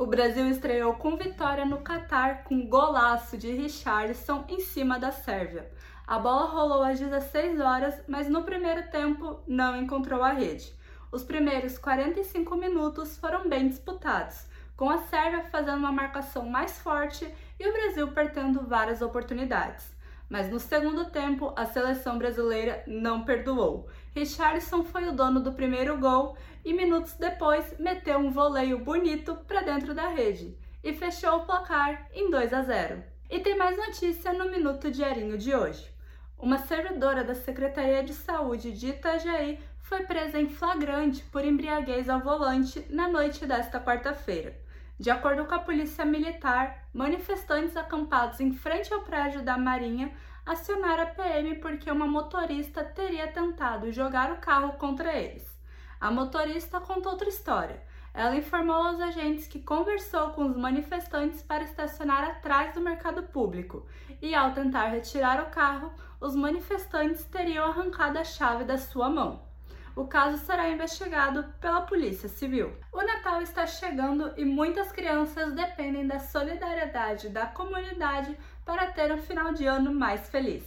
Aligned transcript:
O 0.00 0.06
Brasil 0.06 0.48
estreou 0.48 0.94
com 0.94 1.14
vitória 1.14 1.66
no 1.66 1.82
Catar 1.82 2.44
com 2.44 2.66
golaço 2.66 3.36
de 3.36 3.52
Richarlison 3.52 4.46
em 4.48 4.58
cima 4.58 4.98
da 4.98 5.12
Sérvia. 5.12 5.70
A 6.06 6.18
bola 6.18 6.46
rolou 6.46 6.82
às 6.82 6.98
16 6.98 7.60
horas, 7.60 7.94
mas 8.08 8.26
no 8.26 8.42
primeiro 8.42 8.90
tempo 8.90 9.40
não 9.46 9.76
encontrou 9.76 10.22
a 10.22 10.32
rede. 10.32 10.74
Os 11.12 11.22
primeiros 11.22 11.76
45 11.76 12.56
minutos 12.56 13.18
foram 13.18 13.46
bem 13.46 13.68
disputados, 13.68 14.46
com 14.74 14.88
a 14.88 14.96
Sérvia 14.96 15.44
fazendo 15.52 15.80
uma 15.80 15.92
marcação 15.92 16.48
mais 16.48 16.78
forte 16.78 17.30
e 17.58 17.68
o 17.68 17.72
Brasil 17.74 18.08
perdendo 18.08 18.66
várias 18.66 19.02
oportunidades. 19.02 19.84
Mas 20.30 20.48
no 20.48 20.60
segundo 20.60 21.10
tempo, 21.10 21.52
a 21.56 21.66
seleção 21.66 22.16
brasileira 22.16 22.84
não 22.86 23.24
perdoou. 23.24 23.88
Richarlison 24.14 24.84
foi 24.84 25.08
o 25.08 25.12
dono 25.12 25.40
do 25.40 25.52
primeiro 25.52 25.98
gol 25.98 26.36
e 26.64 26.72
minutos 26.72 27.14
depois 27.14 27.76
meteu 27.80 28.16
um 28.18 28.30
voleio 28.30 28.78
bonito 28.78 29.34
para 29.48 29.62
dentro 29.62 29.92
da 29.92 30.06
rede 30.08 30.56
e 30.84 30.92
fechou 30.94 31.38
o 31.38 31.46
placar 31.46 32.06
em 32.14 32.30
2 32.30 32.52
a 32.52 32.62
0. 32.62 33.02
E 33.28 33.40
tem 33.40 33.56
mais 33.58 33.76
notícia 33.76 34.32
no 34.32 34.48
Minuto 34.48 34.88
Diarinho 34.88 35.36
de 35.36 35.52
hoje. 35.52 35.92
Uma 36.38 36.58
servidora 36.58 37.24
da 37.24 37.34
Secretaria 37.34 38.04
de 38.04 38.14
Saúde 38.14 38.70
de 38.70 38.90
Itajaí 38.90 39.58
foi 39.80 40.04
presa 40.04 40.40
em 40.40 40.48
flagrante 40.48 41.24
por 41.24 41.44
embriaguez 41.44 42.08
ao 42.08 42.20
volante 42.20 42.86
na 42.88 43.08
noite 43.08 43.44
desta 43.46 43.80
quarta-feira. 43.80 44.56
De 45.00 45.08
acordo 45.08 45.46
com 45.46 45.54
a 45.54 45.58
Polícia 45.58 46.04
Militar, 46.04 46.86
manifestantes 46.92 47.74
acampados 47.74 48.38
em 48.38 48.52
frente 48.52 48.92
ao 48.92 49.00
prédio 49.00 49.42
da 49.42 49.56
Marinha 49.56 50.12
acionaram 50.44 51.04
a 51.04 51.06
PM 51.06 51.54
porque 51.54 51.90
uma 51.90 52.06
motorista 52.06 52.84
teria 52.84 53.26
tentado 53.28 53.90
jogar 53.90 54.30
o 54.30 54.36
carro 54.36 54.74
contra 54.74 55.16
eles. 55.16 55.58
A 55.98 56.10
motorista 56.10 56.78
contou 56.80 57.12
outra 57.12 57.30
história. 57.30 57.82
Ela 58.12 58.36
informou 58.36 58.76
aos 58.76 59.00
agentes 59.00 59.46
que 59.46 59.62
conversou 59.62 60.32
com 60.32 60.44
os 60.44 60.54
manifestantes 60.54 61.40
para 61.40 61.64
estacionar 61.64 62.22
atrás 62.22 62.74
do 62.74 62.82
mercado 62.82 63.22
público 63.22 63.86
e, 64.20 64.34
ao 64.34 64.52
tentar 64.52 64.88
retirar 64.88 65.42
o 65.42 65.48
carro, 65.50 65.94
os 66.20 66.36
manifestantes 66.36 67.24
teriam 67.24 67.64
arrancado 67.64 68.18
a 68.18 68.24
chave 68.24 68.64
da 68.64 68.76
sua 68.76 69.08
mão. 69.08 69.48
O 69.96 70.06
caso 70.06 70.36
será 70.38 70.68
investigado 70.68 71.44
pela 71.60 71.80
Polícia 71.80 72.28
Civil. 72.28 72.72
O 72.92 73.02
Natal 73.20 73.42
está 73.42 73.66
chegando 73.66 74.32
e 74.34 74.46
muitas 74.46 74.90
crianças 74.90 75.52
dependem 75.52 76.06
da 76.06 76.18
solidariedade 76.18 77.28
da 77.28 77.44
comunidade 77.44 78.34
para 78.64 78.86
ter 78.86 79.12
um 79.12 79.18
final 79.18 79.52
de 79.52 79.66
ano 79.66 79.92
mais 79.92 80.30
feliz. 80.30 80.64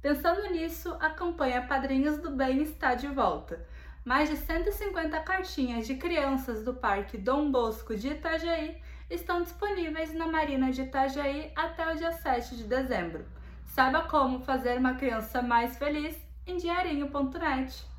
Pensando 0.00 0.48
nisso, 0.52 0.96
a 1.00 1.10
campanha 1.10 1.66
Padrinhos 1.66 2.18
do 2.18 2.30
Bem 2.30 2.62
está 2.62 2.94
de 2.94 3.08
volta. 3.08 3.66
Mais 4.04 4.30
de 4.30 4.36
150 4.36 5.18
cartinhas 5.18 5.84
de 5.84 5.96
crianças 5.96 6.64
do 6.64 6.74
Parque 6.74 7.18
Dom 7.18 7.50
Bosco 7.50 7.96
de 7.96 8.10
Itajaí 8.10 8.80
estão 9.10 9.42
disponíveis 9.42 10.14
na 10.14 10.28
Marina 10.28 10.70
de 10.70 10.82
Itajaí 10.82 11.50
até 11.56 11.92
o 11.92 11.96
dia 11.96 12.12
7 12.12 12.56
de 12.56 12.64
dezembro. 12.64 13.26
Saiba 13.64 14.02
como 14.02 14.44
fazer 14.44 14.78
uma 14.78 14.94
criança 14.94 15.42
mais 15.42 15.76
feliz 15.76 16.16
em 16.46 16.56
diarinho.net. 16.56 17.95